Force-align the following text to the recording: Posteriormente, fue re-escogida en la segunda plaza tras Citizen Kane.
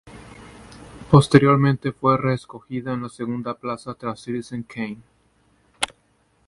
Posteriormente, 1.11 1.91
fue 1.91 2.17
re-escogida 2.17 2.91
en 2.93 3.03
la 3.03 3.09
segunda 3.09 3.53
plaza 3.53 3.93
tras 3.93 4.19
Citizen 4.21 4.63
Kane. 4.63 5.03